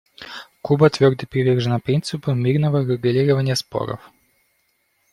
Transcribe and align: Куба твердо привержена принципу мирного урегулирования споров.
Куба 0.63 0.89
твердо 0.89 1.27
привержена 1.27 1.77
принципу 1.77 2.31
мирного 2.33 2.79
урегулирования 2.79 3.55
споров. 3.55 4.01